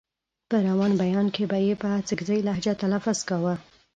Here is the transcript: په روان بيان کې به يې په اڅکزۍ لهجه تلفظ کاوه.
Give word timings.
په 0.49 0.57
روان 0.67 0.91
بيان 1.03 1.27
کې 1.35 1.43
به 1.51 1.57
يې 1.65 1.73
په 1.81 1.87
اڅکزۍ 1.99 2.39
لهجه 2.47 2.73
تلفظ 2.83 3.19
کاوه. 3.29 3.53